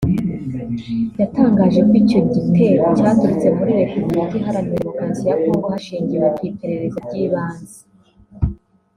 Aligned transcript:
yatangaje 1.19 1.79
ko 1.87 1.93
icyo 2.01 2.19
gitero 2.33 2.83
cyaturutse 2.97 3.47
muri 3.57 3.71
Repubulika 3.81 4.33
Iharanira 4.39 4.77
Demokarasi 4.85 5.23
ya 5.29 5.35
Congo 5.43 5.67
hashingiwe 5.73 6.27
ku 6.35 6.41
iperereza 6.49 6.97
ry’ibanze 7.05 7.79